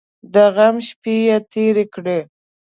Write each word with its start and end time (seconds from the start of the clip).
د 0.33 0.35
غم 0.55 0.77
شپې 0.87 1.15
یې 1.27 1.37
تېرې 1.53 1.85
کړې. 1.93 2.19